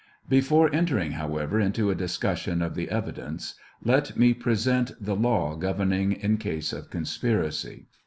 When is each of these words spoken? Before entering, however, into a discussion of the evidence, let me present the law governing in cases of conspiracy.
Before 0.27 0.73
entering, 0.73 1.11
however, 1.11 1.59
into 1.59 1.91
a 1.91 1.93
discussion 1.93 2.63
of 2.63 2.73
the 2.73 2.89
evidence, 2.89 3.53
let 3.83 4.17
me 4.17 4.33
present 4.33 4.93
the 4.99 5.15
law 5.15 5.55
governing 5.55 6.11
in 6.13 6.37
cases 6.39 6.73
of 6.73 6.89
conspiracy. 6.89 7.85